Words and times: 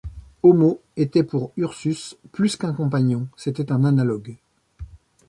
Homo 0.41 0.81
était 0.97 1.21
pour 1.23 1.51
Ursus 1.57 2.17
plus 2.31 2.57
qu’un 2.57 2.73
compagnon, 2.73 3.27
c’était 3.37 3.71
un 3.71 3.83
analogue. 3.83 4.35